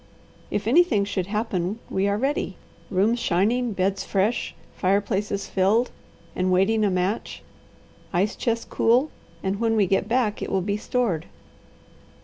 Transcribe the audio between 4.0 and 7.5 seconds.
fresh, fireplaces filled and waiting a match,